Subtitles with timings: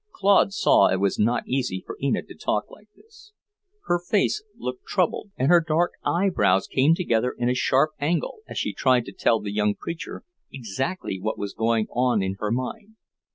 [0.11, 3.33] Claude saw it was not easy for Enid to talk like this.
[3.85, 8.57] Her face looked troubled, and her dark eyebrows came together in a sharp angle as
[8.57, 12.95] she tried to tell the young preacher exactly what was going on in her mind.